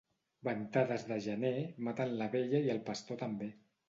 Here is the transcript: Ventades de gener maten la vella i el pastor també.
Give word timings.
Ventades 0.45 1.03
de 1.11 1.17
gener 1.25 1.51
maten 1.87 2.13
la 2.21 2.29
vella 2.37 2.63
i 2.69 2.73
el 2.75 2.81
pastor 2.89 3.21
també. 3.25 3.51